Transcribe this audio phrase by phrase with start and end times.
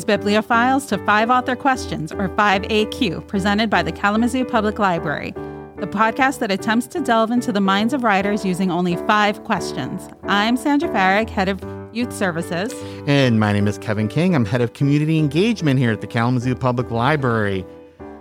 [0.00, 5.32] Bibliophiles, to Five Author Questions, or 5AQ, presented by the Kalamazoo Public Library,
[5.76, 10.08] the podcast that attempts to delve into the minds of writers using only five questions.
[10.24, 11.62] I'm Sandra Farag, head of
[11.94, 12.72] Youth Services.
[13.06, 14.34] And my name is Kevin King.
[14.34, 17.64] I'm head of community engagement here at the Kalamazoo Public Library.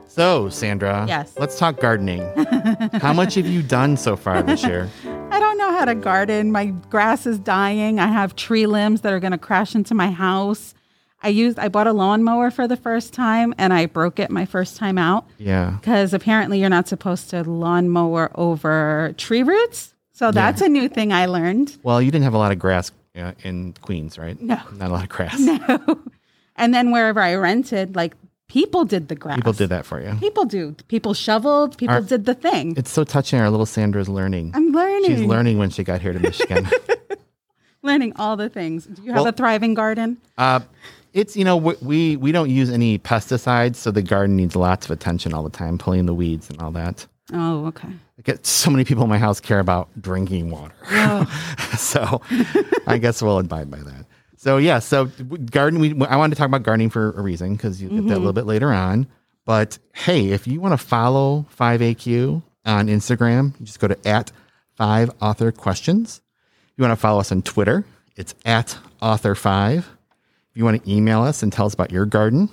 [0.08, 1.34] So, Sandra, Yes.
[1.40, 2.22] let's talk gardening.
[3.02, 4.90] How much have you done so far this year?
[5.32, 6.52] I don't know how to garden.
[6.52, 7.98] My grass is dying.
[8.00, 10.74] I have tree limbs that are going to crash into my house.
[11.24, 14.46] I used I bought a lawnmower for the first time and I broke it my
[14.46, 15.78] first time out Yeah.
[15.80, 19.94] because apparently you're not supposed to lawnmower over tree roots.
[20.14, 21.78] So that's a new thing I learned.
[21.84, 24.40] Well, you didn't have a lot of grass uh, in Queens, right?
[24.40, 24.60] No.
[24.78, 25.40] Not a lot of grass.
[25.40, 26.00] No.
[26.56, 28.14] And then wherever I rented, like
[28.48, 29.38] people did the grass.
[29.38, 30.14] People did that for you.
[30.20, 30.76] People do.
[30.90, 31.78] People shoveled.
[31.78, 32.76] People Our- did the thing.
[32.78, 33.40] It's so touching.
[33.40, 34.52] Our little Sandra's learning.
[34.54, 35.06] I'm learning.
[35.10, 36.68] She's learning when she got here to Michigan.
[37.84, 38.86] learning all the things.
[38.86, 40.18] Do you have Well- a thriving garden?
[40.38, 40.60] uh,
[41.14, 44.92] it's you know we- we don't use any pesticides, so the garden needs lots of
[44.92, 47.06] attention all the time, pulling the weeds and all that.
[47.34, 47.88] Oh, okay.
[47.88, 50.76] I get so many people in my house care about drinking water.
[51.78, 52.22] so
[52.88, 54.06] I guess we'll abide by that.
[54.38, 55.06] So yeah, so
[55.52, 55.80] garden.
[55.80, 58.04] We I wanted to talk about gardening for a reason because you get that a
[58.04, 58.14] mm-hmm.
[58.16, 59.08] little bit later on.
[59.46, 64.08] But hey, if you want to follow Five AQ on Instagram, you just go to
[64.08, 64.32] at
[64.76, 66.22] Five Author Questions.
[66.70, 69.88] If you want to follow us on Twitter, it's at Author Five.
[70.52, 72.50] If you want to email us and tell us about your garden,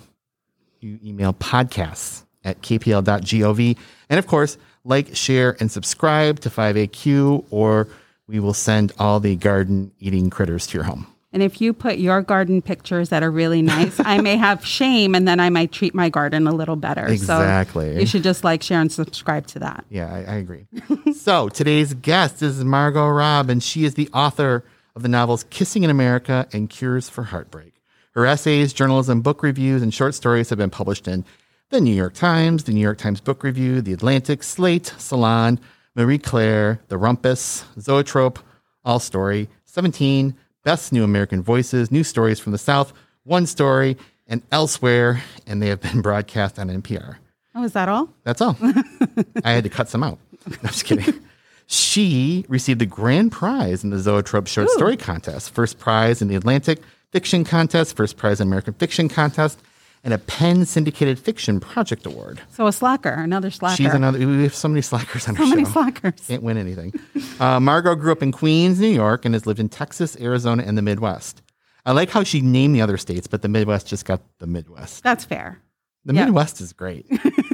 [0.79, 3.77] you email podcasts at kpl.gov.
[4.09, 7.89] And of course, like, share, and subscribe to 5AQ, or
[8.25, 11.07] we will send all the garden eating critters to your home.
[11.33, 15.13] And if you put your garden pictures that are really nice, I may have shame
[15.13, 17.05] and then I might treat my garden a little better.
[17.05, 17.95] Exactly.
[17.95, 19.83] So you should just like, share, and subscribe to that.
[19.89, 20.67] Yeah, I, I agree.
[21.13, 24.63] so today's guest is Margot Rabb, and she is the author
[24.95, 27.78] of the novels Kissing in America and Cures for Heartbreak.
[28.19, 31.23] Her essays, journalism, book reviews, and short stories have been published in
[31.69, 35.57] the New York Times, the New York Times Book Review, the Atlantic, Slate, Salon,
[35.95, 38.37] Marie Claire, The Rumpus, Zoetrope,
[38.83, 40.35] All Story, 17,
[40.65, 42.91] Best New American Voices, New Stories from the South,
[43.23, 43.95] One Story,
[44.27, 47.15] and elsewhere, and they have been broadcast on NPR.
[47.55, 48.13] Oh, is that all?
[48.25, 48.57] That's all.
[49.45, 50.19] I had to cut some out.
[50.45, 51.21] No, I'm just kidding.
[51.67, 56.35] She received the grand prize in the Zoetrope Short Story Contest, first prize in the
[56.35, 56.81] Atlantic
[57.11, 59.59] Fiction Contest, first prize in American Fiction Contest,
[60.03, 62.41] and a PEN Syndicated Fiction Project Award.
[62.51, 63.75] So a slacker, another slacker.
[63.75, 64.19] She's another.
[64.19, 66.25] We have so many slackers on so our many slackers.
[66.27, 66.93] Can't win anything.
[67.39, 70.77] Uh, Margot grew up in Queens, New York, and has lived in Texas, Arizona, and
[70.77, 71.41] the Midwest.
[71.85, 75.03] I like how she named the other states, but the Midwest just got the Midwest.
[75.03, 75.57] That's fair.
[76.03, 76.25] The Yeah.
[76.25, 77.05] Midwest is great.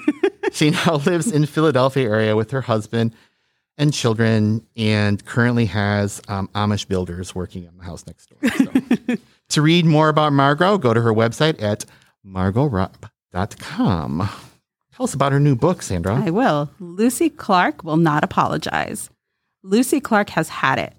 [0.53, 3.13] she now lives in Philadelphia area with her husband
[3.77, 8.39] and children, and currently has um, Amish builders working on the house next door.
[8.57, 9.15] So,
[9.49, 11.85] to read more about Margot, go to her website at
[12.25, 14.29] margotrabb.com.
[14.95, 16.15] Tell us about her new book, Sandra.
[16.15, 16.71] I will.
[16.79, 19.09] Lucy Clark will not apologize.
[19.61, 20.93] Lucy Clark has had it.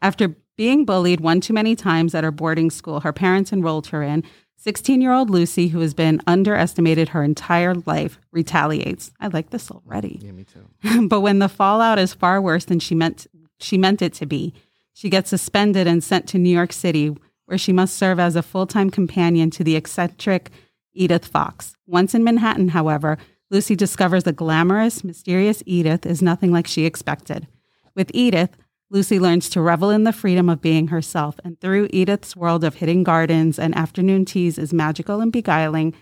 [0.00, 4.02] After being bullied one too many times at her boarding school her parents enrolled her
[4.02, 4.24] in,
[4.56, 9.10] 16 year old Lucy, who has been underestimated her entire life, retaliates.
[9.18, 10.20] I like this already.
[10.22, 11.06] yeah, me too.
[11.08, 13.26] but when the fallout is far worse than she meant
[13.58, 14.54] she meant it to be,
[14.92, 17.16] she gets suspended and sent to New York City,
[17.46, 20.50] where she must serve as a full-time companion to the eccentric
[20.94, 21.74] Edith Fox.
[21.86, 23.18] Once in Manhattan, however,
[23.50, 27.46] Lucy discovers the glamorous, mysterious Edith is nothing like she expected.
[27.94, 28.56] With Edith,
[28.90, 32.76] Lucy learns to revel in the freedom of being herself, and through Edith's world of
[32.76, 35.94] hidden gardens and afternoon teas is magical and beguiling,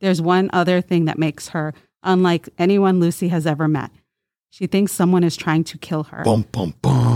[0.00, 1.72] there's one other thing that makes her
[2.02, 3.90] unlike anyone Lucy has ever met.
[4.50, 7.13] She thinks someone is trying to kill her, Bum, bum, bum.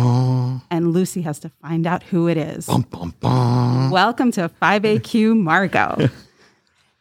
[0.71, 2.67] And Lucy has to find out who it is.
[2.67, 3.91] Bum, bum, bum.
[3.91, 6.09] Welcome to 5AQ Margot.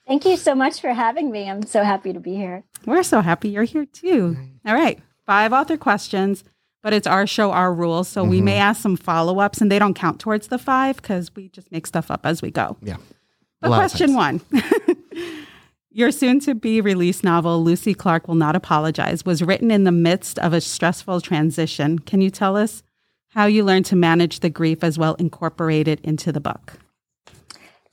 [0.07, 1.49] Thank you so much for having me.
[1.49, 2.63] I'm so happy to be here.
[2.85, 4.37] We're so happy you're here too.
[4.65, 6.45] All right, five author questions,
[6.81, 8.07] but it's our show, our rules.
[8.07, 8.45] So we mm-hmm.
[8.45, 11.71] may ask some follow ups, and they don't count towards the five because we just
[11.71, 12.77] make stuff up as we go.
[12.81, 12.97] Yeah.
[13.59, 14.41] But A lot of question one
[15.97, 19.91] Your soon to be released novel, Lucy Clark Will Not Apologize, was written in the
[19.91, 21.97] midst of a stressful transition.
[21.97, 22.83] Can you tell us
[23.37, 26.73] how you learned to manage the grief as well incorporate it into the book?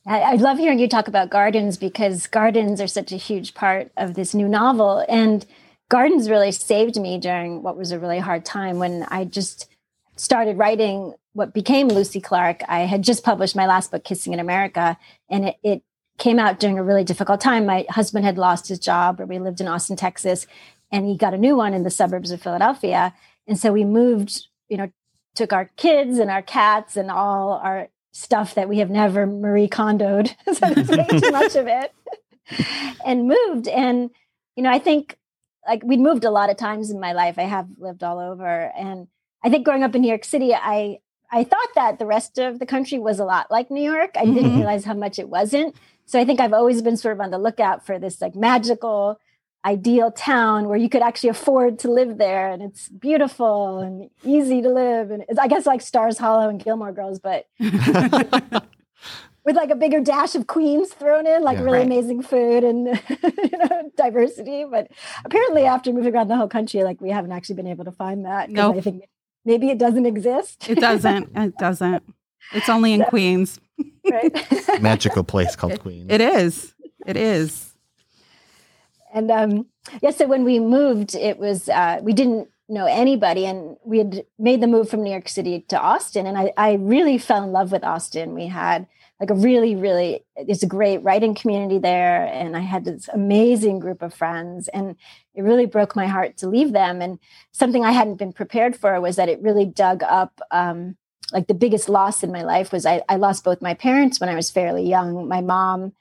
[0.07, 4.15] I, love hearing you talk about gardens because gardens are such a huge part of
[4.15, 5.05] this new novel.
[5.07, 5.45] And
[5.91, 9.69] gardens really saved me during what was a really hard time when I just
[10.17, 12.63] started writing what became Lucy Clark.
[12.67, 14.97] I had just published my last book, Kissing in America,
[15.29, 15.83] and it, it
[16.17, 17.67] came out during a really difficult time.
[17.67, 20.47] My husband had lost his job, or we lived in Austin, Texas,
[20.91, 23.13] and he got a new one in the suburbs of Philadelphia.
[23.47, 24.91] And so we moved, you know,
[25.35, 29.69] took our kids and our cats and all our stuff that we have never Marie
[29.69, 30.35] Kondoed.
[30.53, 31.93] so there's way too much of it.
[33.05, 33.69] and moved.
[33.69, 34.11] And,
[34.57, 35.19] you know, I think
[35.67, 37.39] like we'd moved a lot of times in my life.
[37.39, 38.73] I have lived all over.
[38.77, 39.09] And
[39.43, 40.99] I think growing up in New York City, I
[41.31, 44.11] I thought that the rest of the country was a lot like New York.
[44.15, 44.35] I mm-hmm.
[44.35, 45.75] didn't realize how much it wasn't.
[46.07, 49.19] So I think I've always been sort of on the lookout for this like magical,
[49.65, 54.61] ideal town where you could actually afford to live there and it's beautiful and easy
[54.61, 55.11] to live.
[55.11, 57.47] And it's I guess like Stars Hollow and Gilmore Girls, but
[59.45, 61.87] with like a bigger dash of Queens thrown in, like yeah, really right.
[61.87, 62.87] amazing food and
[63.23, 64.65] you know, diversity.
[64.69, 64.91] But
[65.25, 68.25] apparently, after moving around the whole country, like we haven't actually been able to find
[68.25, 68.51] that.
[68.51, 68.77] No, nope.
[68.77, 69.05] I think
[69.45, 70.69] maybe it doesn't exist.
[70.69, 71.31] It doesn't.
[71.37, 72.03] It doesn't.
[72.53, 73.61] It's only in so, Queens.
[74.11, 74.83] Right.
[74.83, 76.07] Magical place called Queens.
[76.11, 76.75] It is.
[77.07, 77.74] It is.
[79.15, 79.67] And um,
[80.03, 84.27] yeah, so when we moved, it was uh, we didn't know anybody, and we had
[84.39, 87.53] made the move from New York City to Austin, and I, I really fell in
[87.53, 88.35] love with Austin.
[88.35, 88.87] We had
[89.21, 93.79] like a really, really, it's a great writing community there, and I had this amazing
[93.79, 94.97] group of friends, and
[95.35, 97.01] it really broke my heart to leave them.
[97.01, 97.21] And
[97.53, 100.41] something I hadn't been prepared for was that it really dug up.
[100.51, 100.97] Um,
[101.33, 104.29] like the biggest loss in my life was I, I lost both my parents when
[104.29, 105.29] I was fairly young.
[105.29, 105.93] My mom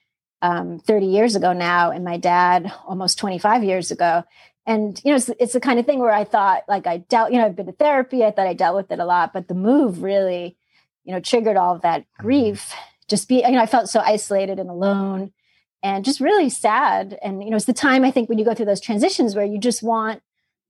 [0.43, 4.23] um, 30 years ago now, and my dad almost 25 years ago.
[4.67, 7.31] And you know, it's, it's the kind of thing where I thought, like, I dealt,
[7.31, 8.23] you know, I've been to therapy.
[8.23, 10.57] I thought I dealt with it a lot, but the move really,
[11.05, 12.23] you know, triggered all of that mm-hmm.
[12.23, 12.73] grief.
[13.07, 15.31] Just be, you know, I felt so isolated and alone,
[15.81, 17.17] and just really sad.
[17.23, 19.45] And you know, it's the time I think when you go through those transitions where
[19.45, 20.21] you just want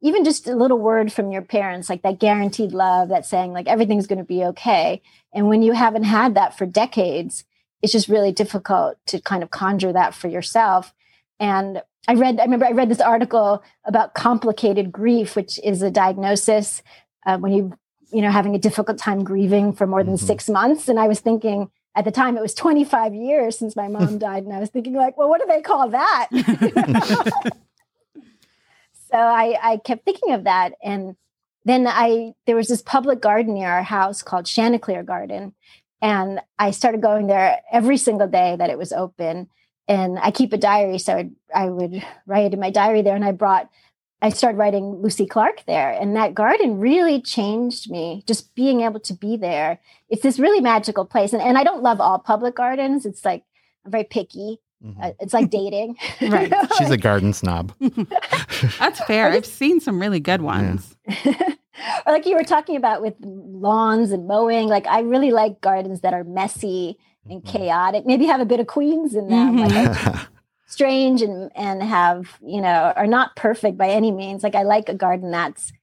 [0.01, 3.67] even just a little word from your parents, like that guaranteed love, that saying like
[3.67, 5.01] everything's going to be okay.
[5.33, 7.45] And when you haven't had that for decades,
[7.83, 10.93] it's just really difficult to kind of conjure that for yourself.
[11.39, 15.91] And I read, I remember I read this article about complicated grief, which is a
[15.91, 16.81] diagnosis
[17.25, 17.73] uh, when you,
[18.11, 20.25] you know, having a difficult time grieving for more than mm-hmm.
[20.25, 20.87] six months.
[20.87, 24.43] And I was thinking at the time it was 25 years since my mom died.
[24.43, 26.29] And I was thinking like, well, what do they call that?
[29.11, 30.73] so I, I kept thinking of that.
[30.81, 31.17] And
[31.65, 35.53] then I, there was this public garden near our house called Chanticleer Garden.
[36.03, 39.47] And I started going there every single day that it was open.
[39.87, 40.99] And I keep a diary.
[40.99, 43.15] So I'd, I would write in my diary there.
[43.15, 43.69] And I brought,
[44.21, 45.91] I started writing Lucy Clark there.
[45.91, 49.79] And that garden really changed me, just being able to be there.
[50.09, 51.31] It's this really magical place.
[51.31, 53.05] And, and I don't love all public gardens.
[53.05, 53.45] It's like,
[53.85, 54.59] I'm very picky.
[54.83, 55.01] Mm-hmm.
[55.01, 55.95] Uh, it's like dating.
[56.21, 56.53] right.
[56.77, 57.73] She's a garden snob.
[58.77, 59.29] That's fair.
[59.31, 60.97] I've seen some really good ones.
[61.07, 61.53] Yeah.
[62.13, 64.67] like you were talking about with lawns and mowing.
[64.67, 66.97] Like I really like gardens that are messy
[67.29, 67.57] and mm-hmm.
[67.57, 68.05] chaotic.
[68.05, 69.57] Maybe have a bit of queens in them.
[69.57, 70.13] Mm-hmm.
[70.13, 70.27] Like
[70.65, 74.43] strange and and have you know are not perfect by any means.
[74.43, 75.73] Like I like a garden that's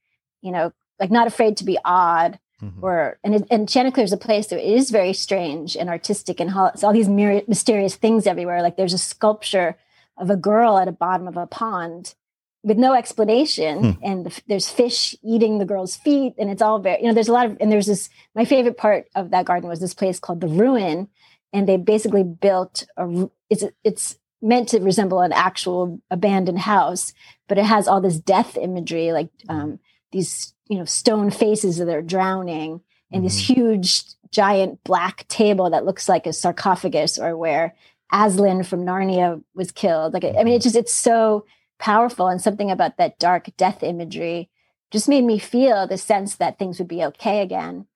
[0.41, 2.39] you know like not afraid to be odd.
[2.61, 2.83] Mm-hmm.
[2.83, 6.53] Or and it, and Chanticleer is a place that is very strange and artistic and
[6.53, 8.61] all, all these mysterious things everywhere.
[8.61, 9.77] Like there's a sculpture
[10.15, 12.13] of a girl at the bottom of a pond
[12.63, 14.03] with no explanation hmm.
[14.03, 17.27] and the, there's fish eating the girl's feet and it's all very you know there's
[17.27, 20.19] a lot of and there's this my favorite part of that garden was this place
[20.19, 21.07] called the ruin
[21.53, 27.13] and they basically built a it's it's meant to resemble an actual abandoned house
[27.47, 29.79] but it has all this death imagery like um,
[30.11, 32.81] these you know stone faces that are drowning
[33.11, 37.75] and this huge giant black table that looks like a sarcophagus or where
[38.11, 40.13] Aslan from Narnia was killed.
[40.13, 41.45] Like I mean it just it's so
[41.81, 44.49] powerful and something about that dark death imagery
[44.91, 47.87] just made me feel the sense that things would be okay again.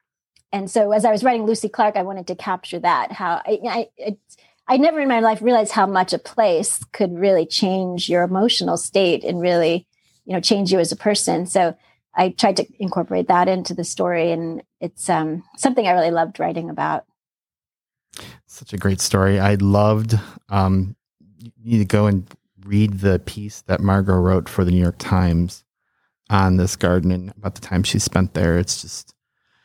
[0.51, 3.87] And so as i was writing lucy clark i wanted to capture that how i
[3.99, 4.17] i,
[4.67, 8.77] I never in my life realized how much a place could really change your emotional
[8.77, 9.85] state and really
[10.25, 11.45] you know change you as a person.
[11.45, 11.75] So
[12.15, 16.39] i tried to incorporate that into the story and it's um, something i really loved
[16.39, 17.05] writing about.
[18.47, 19.39] Such a great story.
[19.39, 20.95] I loved um,
[21.39, 22.25] you need to go and
[22.65, 25.63] read the piece that Margot wrote for the New York Times
[26.29, 28.57] on this garden and about the time she spent there.
[28.57, 29.13] It's just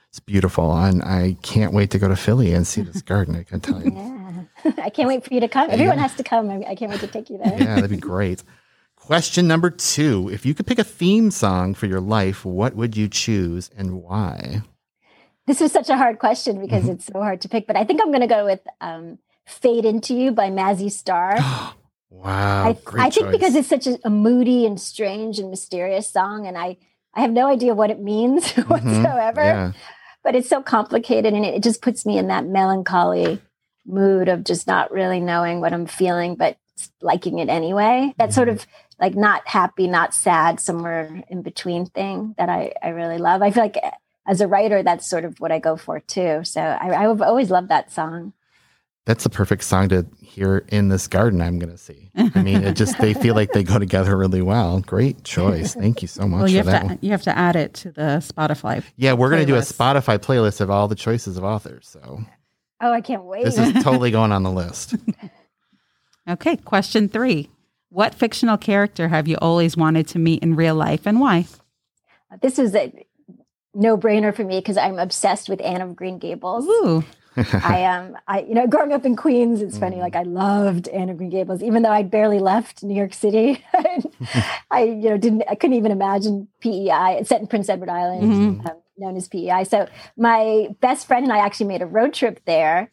[0.09, 3.37] it's beautiful, and I can't wait to go to Philly and see this garden.
[3.37, 3.93] I can tell you.
[4.65, 4.73] Yeah.
[4.85, 5.71] I can't wait for you to come.
[5.71, 6.03] Everyone yeah.
[6.03, 6.51] has to come.
[6.51, 7.59] I can't wait to take you there.
[7.59, 8.43] Yeah, that'd be great.
[8.95, 12.97] Question number two: If you could pick a theme song for your life, what would
[12.97, 14.63] you choose and why?
[15.47, 16.93] This was such a hard question because mm-hmm.
[16.93, 19.87] it's so hard to pick, but I think I'm going to go with um, "Fade
[19.87, 21.37] Into You" by Mazzy Star.
[22.11, 22.65] Wow.
[22.65, 26.59] I, I think because it's such a, a, moody and strange and mysterious song, and
[26.59, 26.77] I,
[27.15, 28.69] I have no idea what it means mm-hmm.
[28.69, 29.43] whatsoever.
[29.43, 29.73] Yeah.
[30.23, 33.41] But it's so complicated and it, it just puts me in that melancholy
[33.87, 36.59] mood of just not really knowing what I'm feeling, but
[37.01, 38.13] liking it anyway.
[38.19, 38.35] That mm-hmm.
[38.35, 38.67] sort of
[39.01, 43.41] like not happy, not sad, somewhere in between thing that I, I really love.
[43.41, 43.79] I feel like
[44.27, 46.45] as a writer, that's sort of what I go for too.
[46.45, 48.33] So I, I've always loved that song.
[49.07, 51.41] That's the perfect song to hear in this garden.
[51.41, 52.11] I'm going to see.
[52.17, 54.81] I mean, it just they feel like they go together really well.
[54.81, 55.75] Great choice.
[55.75, 56.81] Thank you so much Well, you for have that.
[56.83, 56.99] to one.
[57.01, 58.85] you have to add it to the Spotify.
[58.97, 59.61] Yeah, we're going to do a.
[59.61, 61.89] Spotify playlist of all the choices of authors.
[61.89, 62.21] So
[62.83, 63.45] Oh, I can't wait.
[63.45, 64.95] this is totally going on the list.
[66.29, 67.51] Okay, question three.
[67.89, 71.47] What fictional character have you always wanted to meet in real life and why?
[72.43, 72.93] this is a
[73.75, 76.67] no brainer for me because I'm obsessed with Anne of Green Gables.
[76.67, 77.03] Ooh,
[77.37, 79.97] I am, I you know, growing up in Queens, it's funny.
[79.97, 83.65] Like I loved Anne of Green Gables, even though I'd barely left New York City.
[84.71, 87.19] I, you know, didn't, I couldn't even imagine PEI.
[87.21, 89.65] It's set in Prince Edward Island, um, known as PEI.
[89.65, 92.91] So my best friend and I actually made a road trip there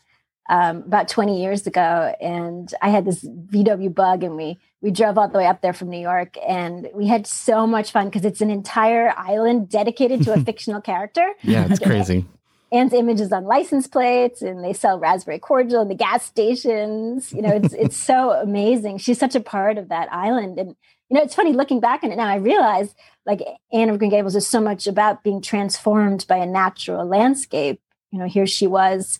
[0.49, 5.17] um, about 20 years ago, and I had this VW bug, and we we drove
[5.17, 8.23] all the way up there from New York, and we had so much fun because
[8.23, 11.27] it's an entire island dedicated to a fictional character.
[11.41, 12.25] Yeah, it's crazy.
[12.71, 17.31] Anne's image is on license plates and they sell raspberry cordial in the gas stations.
[17.31, 18.97] You know, it's it's so amazing.
[18.97, 20.59] She's such a part of that island.
[20.59, 20.75] And
[21.09, 22.93] you know, it's funny looking back on it now, I realize
[23.25, 27.81] like Anne of Green Gables is so much about being transformed by a natural landscape.
[28.11, 29.19] You know, here she was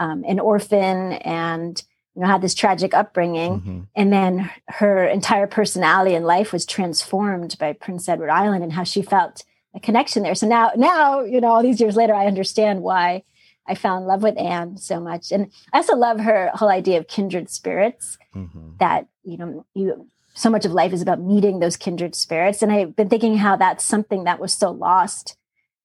[0.00, 1.82] um, an orphan and
[2.14, 3.86] you know had this tragic upbringing Mhm.
[3.94, 8.84] and then her entire personality and life was transformed by Prince Edward Island and how
[8.84, 9.42] she felt
[9.76, 10.34] a connection there.
[10.34, 13.22] So now, now you know, all these years later, I understand why
[13.68, 16.98] I fell in love with Anne so much, and I also love her whole idea
[16.98, 18.16] of kindred spirits.
[18.34, 18.78] Mhm.
[18.78, 22.72] That you know, you so much of life is about meeting those kindred spirits, and
[22.72, 25.36] I've been thinking how that's something that was so lost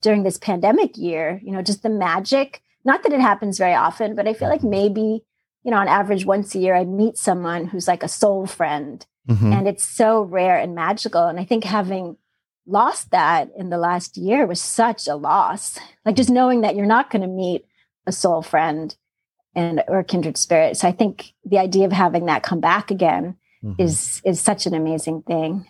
[0.02, 1.40] during this pandemic year.
[1.44, 2.62] You know, just the magic.
[2.84, 5.24] Not that it happens very often, but I feel like maybe
[5.64, 9.06] you know, on average, once a year, I meet someone who's like a soul friend
[9.30, 9.54] Mhm.
[9.56, 12.18] and it's so rare and magical and i think having
[12.68, 16.86] lost that in the last year was such a loss like just knowing that you're
[16.86, 17.66] not going to meet
[18.06, 18.96] a soul friend
[19.56, 23.36] and or kindred spirit so i think the idea of having that come back again
[23.64, 23.76] Mhm.
[23.80, 25.66] is is such an amazing thing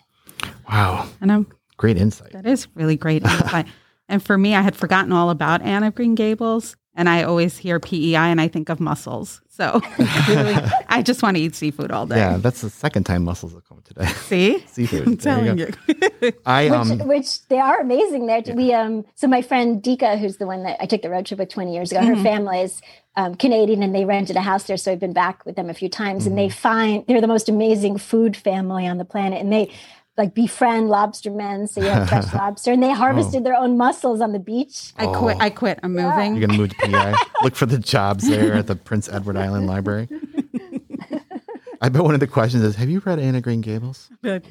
[0.70, 1.46] wow, and I'm
[1.76, 2.32] great insight.
[2.32, 3.66] That is really great insight.
[4.08, 7.56] and for me, I had forgotten all about Anne of Green Gables, and I always
[7.58, 9.40] hear PEI and I think of mussels.
[9.48, 9.80] So
[10.28, 10.56] really,
[10.88, 12.16] I just want to eat seafood all day.
[12.16, 14.06] Yeah, that's the second time mussels have come today.
[14.28, 15.06] See, Seafood.
[15.06, 15.74] I'm There you telling
[16.22, 16.32] you.
[16.46, 20.36] I which, um which they are amazing there we um so my friend Dika who's
[20.38, 22.22] the one that I took the road trip with 20 years ago her Mhm.
[22.22, 22.80] family is
[23.16, 25.74] um, Canadian and they rented a house there so I've been back with them a
[25.74, 26.68] few times and they Mm-hmm.
[26.68, 29.70] find they're the most amazing food family on the planet and they
[30.18, 33.44] like befriend lobstermen so you have fresh lobster and they harvested oh.
[33.44, 35.36] their own mussels on the beach I quit.
[35.36, 35.40] Oh.
[35.40, 35.80] I quit.
[35.82, 36.36] I'm moving.
[36.36, 37.14] you're gonna move to PEI.
[37.42, 40.08] Look for the jobs there at the Prince Edward Island Library.
[41.80, 44.08] I bet one of the questions is, have you read Anna Green Gables?
[44.20, 44.44] But,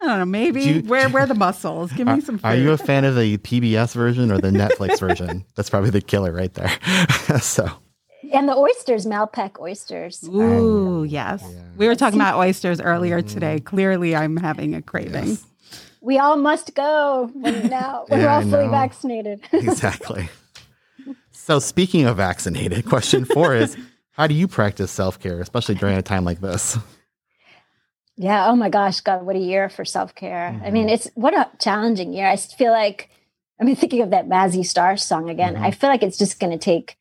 [0.00, 0.24] I don't know.
[0.24, 1.90] Maybe Do you- where where are the mussels?
[1.92, 2.46] Give me some food.
[2.46, 5.44] are you a fan of the PBS version or the Netflix version?
[5.56, 6.70] That's probably the killer right there.
[7.40, 7.68] so
[8.32, 11.42] and the oysters Malpeque oysters Ooh, yes.
[11.44, 11.60] Yeah.
[11.76, 13.60] We were talking about oysters earlier today.
[13.60, 15.28] Clearly, I'm having a craving.
[15.28, 15.44] Yes.
[16.00, 20.28] we all must go when now we're all fully vaccinated exactly.
[21.32, 23.76] So speaking of vaccinated, question four is
[24.12, 26.76] how do you practice self care, especially during a time like this?
[28.16, 28.48] Yeah.
[28.48, 30.48] Oh my gosh, God, what a year for self care.
[30.48, 30.72] I Mm-hmm.
[30.74, 32.26] mean, it's what a challenging year.
[32.26, 33.08] I feel like,
[33.60, 35.62] I mean, thinking of that Mazzy Star song again, Mhm.
[35.62, 36.96] I feel like it's just going to take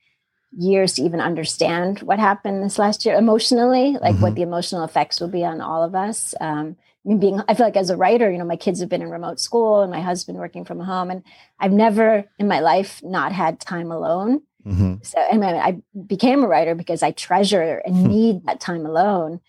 [0.57, 4.21] years to even understand what happened this last year emotionally, like Mm-hmm.
[4.23, 6.33] what the emotional effects will be on all of us.
[6.41, 8.89] Um, I mean, being, I feel like as a writer, you know, my kids have
[8.89, 11.23] been in remote school and my husband working from home, and
[11.59, 14.41] I've never in my life not had time alone.
[14.65, 18.85] hmm So, and I, I became a writer because I treasure and need that time
[18.85, 19.39] alone.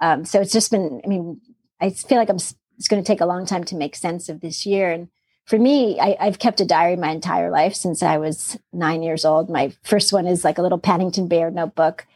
[0.00, 1.40] Um, so it's just been, I mean,
[1.80, 2.36] I feel like I'm,
[2.76, 4.92] it's going to take a long time to make sense of this year.
[4.92, 5.08] And
[5.48, 9.24] for me, I, I've kept a diary my entire life since I was nine years
[9.24, 9.48] old.
[9.48, 12.06] My first one is like a little Paddington Bear notebook.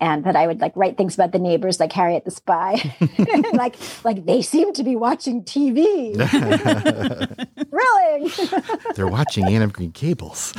[0.00, 2.92] And that I would like write things about the neighbors, like Harriet the Spy,
[3.52, 6.16] like like they seem to be watching TV.
[7.70, 8.92] Thrilling.
[8.96, 10.52] They're watching Anne of Green Gables.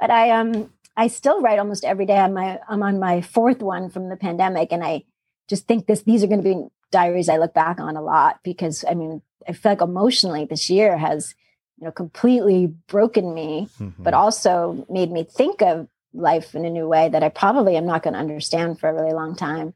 [0.00, 2.16] but I um I still write almost every day.
[2.16, 5.04] I'm my I'm on my fourth one from the pandemic, and I
[5.48, 8.38] just think this these are going to be diaries I look back on a lot
[8.44, 11.34] because I mean I feel like emotionally this year has
[11.80, 13.94] you know completely broken me, Mhm.
[13.98, 17.86] but also made me think of life in a new way that I probably am
[17.86, 19.74] not going to understand for a really long time.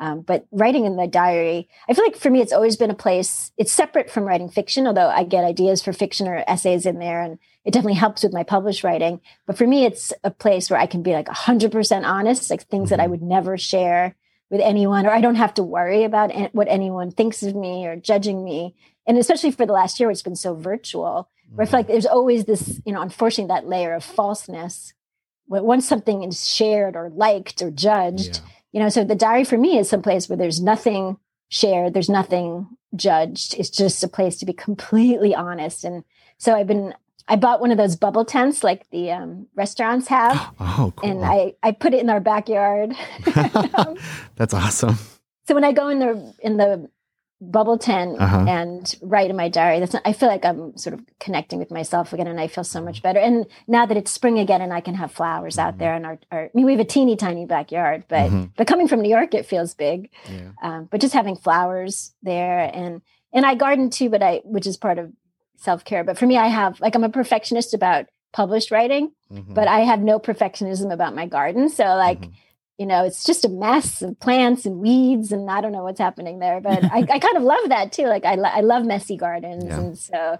[0.00, 2.94] Um, but writing in the diary, I feel like for me, it's always been a
[2.94, 3.50] place.
[3.56, 7.20] It's separate from writing fiction, although I get ideas for fiction or essays in there,
[7.20, 9.20] and it definitely helps with my published writing.
[9.46, 12.90] But for me, it's a place where I can be like 100% honest, like things
[12.90, 13.10] that I Mhm.
[13.10, 14.14] would never share
[14.50, 17.86] with anyone, or I don't have to worry about an- what anyone thinks of me
[17.86, 18.74] or judging me.
[19.06, 21.28] And especially for the last year, it's been so virtual.
[21.54, 21.76] where I feel mm-hmm.
[21.76, 24.92] like there's always this, you know, unfortunately, that layer of falseness.
[25.48, 28.50] Once something is shared or liked or judged, Yeah.
[28.72, 31.16] you know, so the diary for me is some place where there's nothing
[31.48, 33.54] shared, there's nothing judged.
[33.58, 35.84] It's just a place to be completely honest.
[35.84, 36.04] And
[36.36, 36.94] so I've been,
[37.30, 41.10] I bought one of those bubble tents like the um, restaurants have, Oh, cool.
[41.10, 42.94] and I I put it in our backyard.
[43.74, 43.96] Um,
[44.36, 44.96] That's awesome.
[45.46, 46.88] so when I go in the in the
[47.40, 48.44] bubble tent Uh-huh.
[48.48, 51.70] and write in my diary, that's not, I feel like I'm sort of connecting with
[51.70, 53.20] myself again, and I feel so much better.
[53.20, 55.78] And now that it's spring again, and I can have flowers out Mhm.
[55.78, 58.50] there, and our, our I mean we have a teeny tiny backyard, but Mhm.
[58.56, 60.10] but coming from New York, it feels big.
[60.28, 60.50] Yeah.
[60.62, 64.76] Um, but just having flowers there, and and I garden too, but I which is
[64.76, 65.12] part of
[65.58, 66.04] self care.
[66.04, 69.54] But for me, I have like I'm a perfectionist about published writing, Mhm.
[69.54, 71.68] but I have no perfectionism about my garden.
[71.68, 72.32] So like Mhm.
[72.78, 75.98] you know, it's just a mess of plants and weeds, and I don't know what's
[75.98, 76.60] happening there.
[76.60, 78.06] But I, I kind of love that too.
[78.06, 79.78] Like I, lo- I love messy gardens, Yeah.
[79.80, 80.38] and so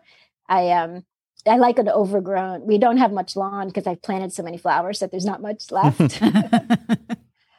[0.48, 1.04] I um
[1.46, 2.66] I like an overgrown.
[2.66, 5.70] We don't have much lawn because I've planted so many flowers that there's not much
[5.72, 6.20] left.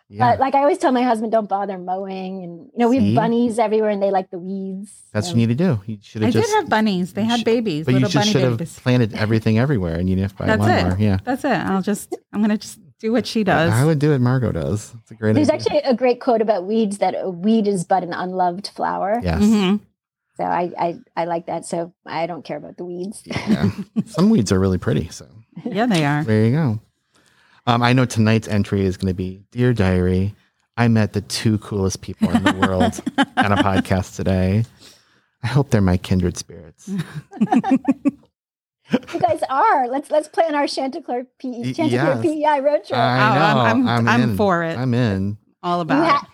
[0.09, 0.31] yeah.
[0.31, 3.13] But like I always tell my husband, don't bother mowing, and you know we See?
[3.13, 4.91] have bunnies everywhere, and they like the weeds.
[5.13, 5.81] That's so- what you need to do.
[5.85, 7.13] You should I have did have bunnies.
[7.13, 8.79] They had should- babies, but you little just bunny should have babies.
[8.79, 10.83] planted everything everywhere, and you didn't have to buy That's one it.
[10.83, 10.97] more.
[10.99, 11.17] Yeah.
[11.23, 11.51] That's it.
[11.51, 13.71] I'll just I'm gonna just do what she does.
[13.71, 14.93] I would do what Margot does.
[15.01, 15.59] It's a great There's idea.
[15.77, 19.19] actually a great quote about weeds that a weed is but an unloved flower.
[19.23, 19.41] yes.
[19.41, 19.79] Mhm.
[20.37, 21.65] So I, I I like that.
[21.65, 23.21] So I don't care about the weeds.
[23.25, 23.69] Yeah.
[24.05, 25.09] Some weeds are really pretty.
[25.09, 25.25] So
[25.65, 26.23] Yeah, they are.
[26.23, 26.79] there you go.
[27.69, 30.33] Um, I know tonight's entry is going to be Dear Diary.
[30.75, 32.99] I met the two coolest people in the world
[33.37, 34.65] on a podcast today.
[35.43, 36.89] I hope they're my kindred spirits.
[39.13, 39.87] You guys are.
[39.87, 42.23] Let's let's plan our Chanticleer Y- PE Chanticleer yes.
[42.23, 42.97] PEI road trip.
[42.97, 43.59] I know.
[43.59, 44.35] Oh, I'm- I'm- I'm in.
[44.35, 44.75] for it.
[44.79, 45.37] I'm in.
[45.61, 46.27] All you, about had,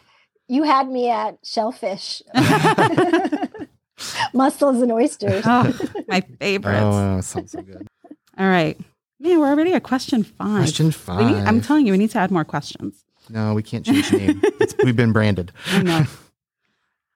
[0.48, 2.22] you had me at shellfish,
[4.34, 5.44] mussels, and oysters.
[5.46, 5.78] Oh,
[6.08, 6.80] my favorites.
[6.82, 7.90] Oh, sounds so good.
[8.38, 8.80] All right.
[9.20, 10.58] Man, we're already at question five.
[10.60, 11.26] Question five.
[11.26, 13.04] need, I'm telling you, we need to add more questions.
[13.30, 14.42] no, we can't change the name.
[14.60, 15.52] It's, we've been branded.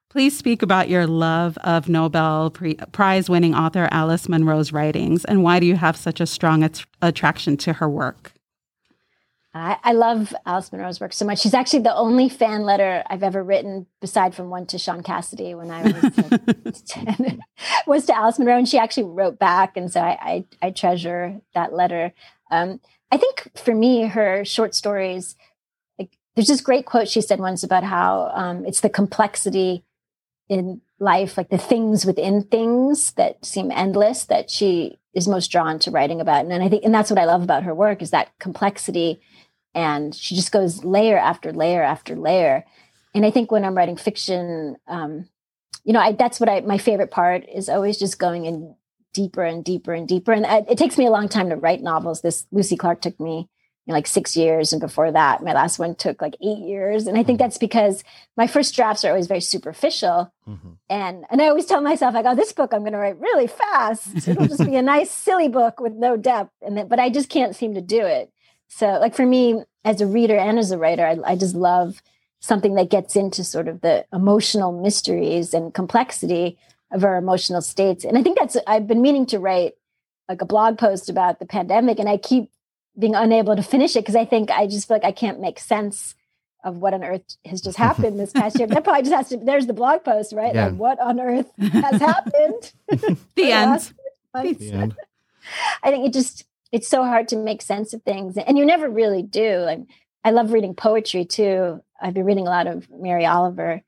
[0.09, 5.43] Please speak about your love of Nobel pre- Prize winning author Alice Munro's writings and
[5.43, 8.33] why do you have such a strong at- attraction to her work?
[9.53, 11.39] I, I love Alice Munro's work so much.
[11.39, 15.55] She's actually the only fan letter I've ever written, beside from one to Shaun Cassidy
[15.55, 17.41] when I was like, 10,
[17.87, 21.41] was to Alice Munro, and she actually wrote back, and so I I, I treasure
[21.55, 22.13] that letter.
[22.51, 22.79] Um,
[23.11, 25.35] I think for me, her short stories,
[25.97, 29.83] like there's this great quote she said once about how um, it's the complexity
[30.47, 35.79] in life, like the things within things that seem endless, that she is most drawn
[35.79, 38.01] to writing about, and, and I think, and that's what I love about her work
[38.01, 39.21] is that complexity.
[39.73, 42.65] And she just goes layer after layer after layer.
[43.15, 45.27] And i think when i'm writing fiction um
[45.83, 48.75] you know I, that's what i my favorite part is always just going in
[49.13, 50.31] deeper and deeper and deeper.
[50.31, 52.21] And I, it takes me a long time to write novels.
[52.21, 53.49] This lucy clark took me
[53.89, 57.07] you know, like six years and before that my last one took like eight years
[57.07, 58.03] and i think that's because
[58.37, 60.77] my first drafts are always very superficial Mhm.
[60.89, 63.47] and and i always tell myself like oh this book i'm going to write really
[63.47, 67.09] fast it'll just be a nice silly book with no depth and then but i
[67.09, 68.31] just can't seem to do it
[68.71, 72.03] so, like for me, as a reader and as a writer, I, I just love
[72.39, 76.55] something that gets into sort of the emotional mysteries and complexity
[76.91, 78.05] of our emotional states.
[78.05, 79.73] And I think that's, I've been meaning to write
[80.29, 82.51] like a blog post about the pandemic, and I keep
[82.97, 85.59] being unable to finish it because I think I just feel like I can't make
[85.59, 86.15] sense
[86.63, 88.67] of what on earth has just happened this past year.
[88.67, 90.53] That probably just has to, there's the blog post, right?
[90.53, 90.67] Yeah.
[90.67, 92.73] Like, what on earth has happened?
[93.35, 93.93] The end.
[94.33, 94.59] Months.
[94.59, 94.95] The end.
[95.83, 98.89] I think it just it's so hard to make sense of things, and you never
[98.89, 99.57] really do.
[99.59, 99.79] Like
[100.23, 101.81] I love reading poetry too.
[102.01, 103.81] I've been reading a lot of Mary Oliver,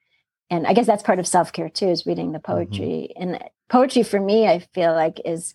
[0.50, 2.52] and I guess that's part of self care too, is reading the mm-hmm.
[2.52, 3.14] poetry.
[3.16, 5.54] And poetry for me, I feel like is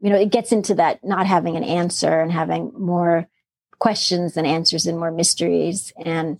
[0.00, 3.28] you know it gets into that not having an answer and having more
[3.78, 5.92] questions than answers and more mysteries.
[6.04, 6.38] And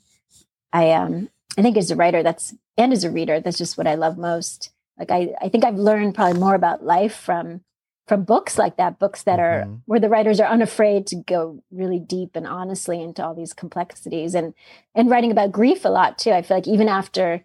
[0.73, 3.87] I um I think as a writer, that's and as a reader, that's just what
[3.87, 4.71] I love most.
[4.99, 7.63] Like I I think I've learned probably more about life from
[8.07, 9.81] from books like that books that are Mhm.
[9.87, 14.35] where the writers are unafraid to go really deep and honestly into all these complexities
[14.35, 14.55] and
[14.95, 17.43] and writing about grief a lot too i feel like even after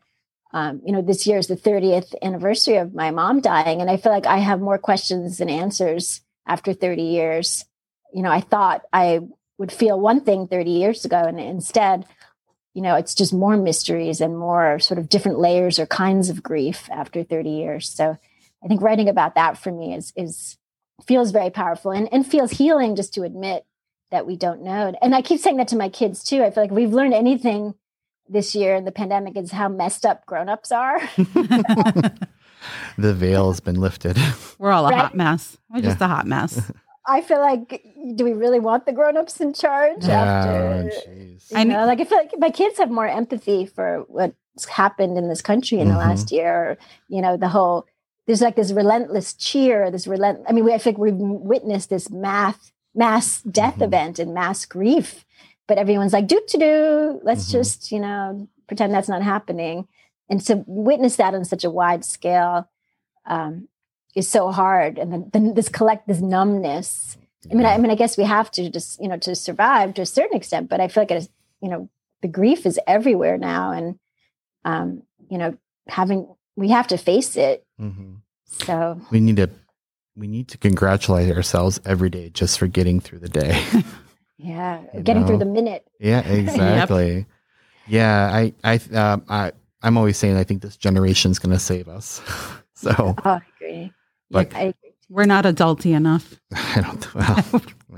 [0.54, 3.98] um, you know this year is the 30th anniversary of my mom dying and i
[3.98, 7.66] feel like i have more questions than answers after 30 years
[8.14, 9.20] you know i thought i
[9.58, 12.06] would feel one thing 30 years ago and instead
[12.74, 16.44] you know it's just more mysteries and more sort of different layers or kinds of
[16.44, 18.18] grief after 30 years so
[18.64, 20.58] I think writing about that for me is is
[21.06, 23.66] feels very powerful and, and feels healing just to admit
[24.12, 24.94] that we don't know.
[25.02, 26.44] And I keep saying that to my kids too.
[26.44, 27.74] I feel like we've learned anything
[28.30, 31.00] this year in the pandemic is how messed up grown-ups are.
[32.98, 34.18] the veil has been lifted.
[34.58, 35.00] We're all a Right.
[35.02, 35.58] hot mess.
[35.70, 36.72] We're just a hot mess.
[37.08, 37.84] I feel like,
[38.16, 40.06] do we really want the grown-ups in charge?
[40.06, 41.52] Yeah, after, jeez.
[41.52, 45.18] you I know, like I feel like my kids have more empathy for what's happened
[45.18, 46.08] in this country in the Mhm.
[46.08, 46.78] last year.
[47.08, 47.86] You know, the whole
[48.28, 50.42] there's like this relentless cheer, this relent.
[50.48, 53.86] I mean, we, I think we've witnessed this math mass death Mhm.
[53.86, 55.26] event and mass grief,
[55.72, 57.52] but everyone's like, "Do to do." Let's Mhm.
[57.54, 59.88] just you know pretend that's not happening,
[60.30, 62.68] and to witness that on such a wide scale
[63.26, 63.70] um,
[64.14, 64.98] is so hard.
[64.98, 67.18] And then, then this collect this numbness.
[67.50, 69.94] I mean, I, I mean, I guess we have to just, you know, to survive
[69.94, 71.30] to a certain extent, but I feel like it's,
[71.62, 71.88] you know,
[72.22, 73.72] the grief is everywhere now.
[73.72, 74.00] And,
[74.66, 75.56] um, you know,
[75.88, 77.66] having, we have to face it.
[77.80, 78.18] Mhm.
[78.46, 79.50] So, we need to
[80.18, 83.64] we need to congratulate ourselves every day just for getting through the day.
[84.42, 85.88] yeah, You getting through the minute.
[86.00, 87.26] yeah, exactly.
[87.88, 89.52] Yeah, I I um, I
[89.82, 92.22] I'm always saying I think this generation's going to save us.
[92.74, 93.92] so Oh, I agree.
[94.30, 94.74] But- I agree.
[95.10, 96.40] We're not adulty enough.
[96.56, 97.14] I don't.
[97.16, 97.38] Well,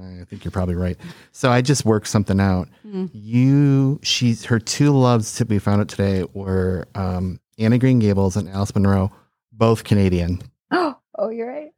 [0.04, 0.98] I think you're probably right.
[1.32, 2.70] So I just worked something out.
[2.88, 3.12] Mm.
[3.14, 8.36] You, she's her two loves to be found out today were um, Anna Green Gables
[8.36, 9.12] and Alice Munro,
[9.52, 10.42] both Canadian.
[10.72, 11.72] Oh, oh, you're right.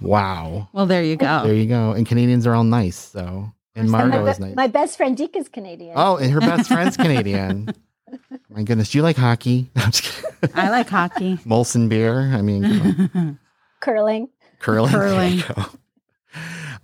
[0.00, 0.68] Wow.
[0.72, 1.44] Well, there you go.
[1.44, 1.92] There you go.
[1.92, 2.96] And Canadians are all nice.
[2.96, 3.20] So
[3.74, 4.54] and And Margot my, is nice.
[4.56, 5.94] my best friend Dika's Canadian.
[5.96, 7.68] Oh, and her best friend's Canadian.
[8.48, 9.70] My goodness, do you like hockey?
[9.76, 10.24] I'm just.
[10.54, 11.36] I like hockey.
[11.46, 12.20] Molson beer.
[12.34, 13.38] I mean, come
[13.80, 14.28] curling.
[14.58, 14.90] curling.
[14.92, 15.32] There Curling.
[15.34, 15.64] you go.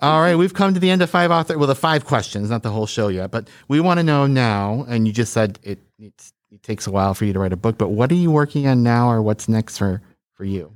[0.00, 1.56] All right, we've come to the end of five author.
[1.56, 4.84] Well, the five questions, not the whole show yet, but we want to know now.
[4.88, 7.56] And you just said it, it's, it takes a while for you to write a
[7.56, 10.02] book, but what are you working on now, or what's next for
[10.34, 10.70] for you?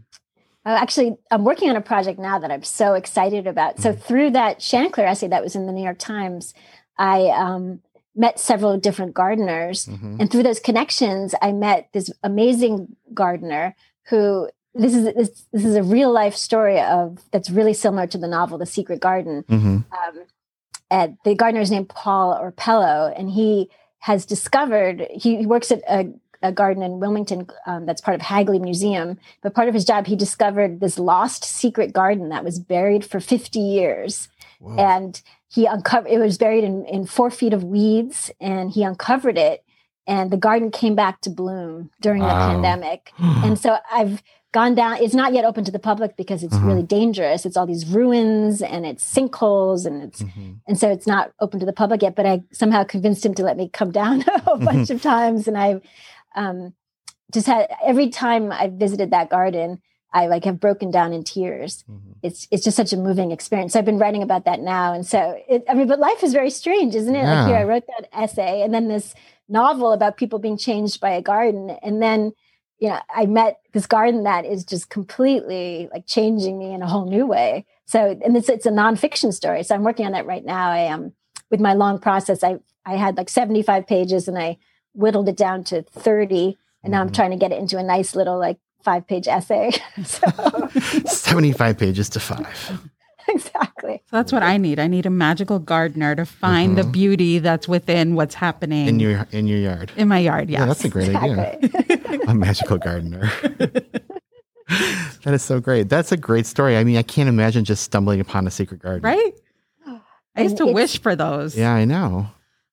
[0.64, 3.80] Uh, actually, I'm working on a project now that I'm so excited about.
[3.80, 6.52] So through that Chanticleer essay that was in the New York Times,
[6.98, 7.80] I um,
[8.14, 10.20] met several different gardeners, Mhm.
[10.20, 13.74] and through those connections, I met this amazing gardener
[14.10, 18.18] who this is this, this is a real life story of that's really similar to
[18.18, 19.44] the novel The Secret Garden.
[19.48, 19.84] Mhm.
[19.90, 20.24] Um,
[20.90, 23.70] and the gardener is named Paul Orpello, and he
[24.00, 26.12] has discovered he, he works at a,
[26.42, 29.18] a garden in Wilmington um, that's part of Hagley Museum.
[29.42, 33.20] But part of his job, he discovered this lost secret garden that was buried for
[33.20, 34.76] 50 years Whoa.
[34.76, 39.36] and he uncovered it was buried in, in four feet of weeds and he uncovered
[39.36, 39.64] it
[40.06, 44.22] and the garden came back to bloom during the pandemic and so i've
[44.52, 46.66] gone down it's not yet open to the public because it's Mhm.
[46.66, 50.56] really dangerous it's all these ruins and it's sinkholes and it's Mhm.
[50.68, 53.42] and so it's not open to the public yet but i somehow convinced him to
[53.42, 55.80] let me come down a bunch of times and i
[56.34, 56.74] um,
[57.32, 59.80] just had every time i visited that garden
[60.12, 62.14] i like have broken down in tears Mhm.
[62.22, 63.72] it's it's just such a moving experience.
[63.72, 66.32] So I've been writing about that now, and so it, I mean, but life is
[66.34, 67.24] very strange, isn't it?
[67.24, 69.14] Like here, I wrote that essay, and then this
[69.48, 72.32] novel about people being changed by a garden, and then
[72.78, 76.86] you know, I met this garden that is just completely like changing me in a
[76.88, 77.66] whole new way.
[77.86, 79.62] So, and it's it's a nonfiction story.
[79.62, 80.70] So I'm working on that right now.
[80.70, 81.12] I am
[81.50, 82.42] with my long process.
[82.42, 84.58] I I had like 75 pages, and I
[84.94, 87.14] whittled it down to 30, and now I'm Mhm.
[87.14, 89.70] trying to get it into a nice little like five page essay.
[90.04, 90.26] so
[91.06, 92.80] Seventy-five pages to five.
[93.28, 94.02] exactly.
[94.10, 94.78] So that's what I need.
[94.80, 96.92] I need a magical gardener to find the Mhm.
[96.92, 99.92] beauty that's within what's happening in your in your yard.
[99.96, 100.48] in my yard.
[100.50, 100.60] Yes.
[100.60, 101.58] Yeah, that's a great idea.
[102.26, 103.30] A magical gardener.
[105.24, 105.88] that is so great.
[105.88, 106.76] That's a great story.
[106.76, 109.02] I mean, I can't imagine just stumbling upon a secret garden.
[109.02, 109.32] right?
[110.36, 111.56] I used And to wish for those.
[111.56, 112.28] Yeah, I know.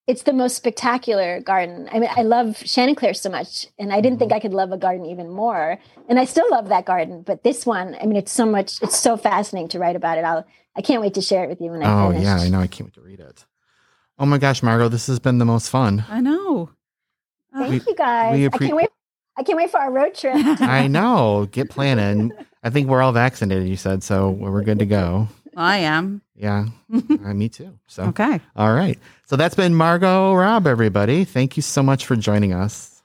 [0.08, 1.90] It's the most spectacular garden.
[1.92, 4.38] I mean, I love Chanticleer so much, and I didn't think Mm-hmm.
[4.38, 5.78] I could love a garden even more.
[6.10, 8.82] And I still love that garden, but this one, I mean, it's so much.
[8.82, 10.24] It's so fascinating to write about it.
[10.24, 10.46] I'll.
[10.76, 12.24] I can't wait to share it with you when I Oh finish.
[12.24, 12.60] yeah, I know.
[12.60, 13.46] I can't wait to read it.
[14.20, 16.06] Oh my gosh, Margot, this has been the most fun.
[16.10, 16.70] I know.
[17.54, 18.34] Thank We- you guys.
[18.38, 18.90] we I can't wait.
[19.38, 20.36] I can't wait for our road trip.
[20.62, 21.48] I know.
[21.52, 22.32] Get planning.
[22.64, 23.68] I think we're all vaccinated.
[23.68, 24.30] You said so.
[24.32, 25.28] We're good to go.
[25.58, 26.22] I am.
[26.38, 27.78] Yeah, uh, me too.
[27.88, 28.40] So Okay.
[28.56, 29.00] all right.
[29.26, 30.68] So that's been Margot Rabb.
[30.68, 33.02] Everybody, thank you so much for joining us.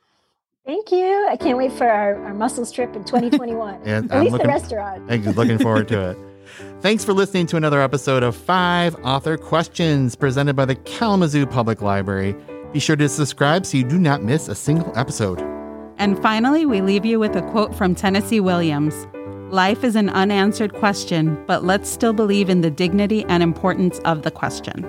[0.67, 1.27] Thank you.
[1.29, 3.81] I can't wait for our, our muscles trip in 2021.
[3.87, 5.03] Yeah, At I'm least looking- the restaurant.
[5.11, 6.19] I'm looking forward to it.
[6.83, 11.81] Thanks for listening to another episode of Five Author Questions presented by the Kalamazoo Public
[11.81, 12.37] Library.
[12.73, 15.41] Be sure to subscribe so you do not miss a single episode.
[15.99, 18.95] And finally, we leave you with a quote from Tennessee Williams
[19.53, 24.23] Life is an unanswered question, but let's still believe in the dignity and importance of
[24.23, 24.83] the question.